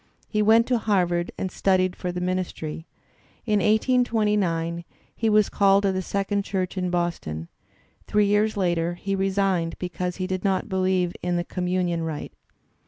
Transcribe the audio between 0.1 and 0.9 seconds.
He went to